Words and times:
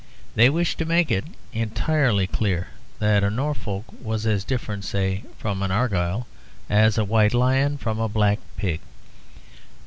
They 0.33 0.49
wished 0.49 0.79
to 0.79 0.85
make 0.85 1.11
it 1.11 1.25
entirely 1.53 2.25
clear 2.25 2.69
that 2.97 3.23
a 3.23 3.29
Norfolk 3.29 3.85
was 4.01 4.25
as 4.25 4.43
different, 4.43 4.83
say, 4.83 5.25
from 5.37 5.61
an 5.61 5.69
Argyll 5.69 6.25
as 6.71 6.97
a 6.97 7.05
white 7.05 7.35
lion 7.35 7.77
from 7.77 7.99
a 7.99 8.09
black 8.09 8.39
pig. 8.57 8.79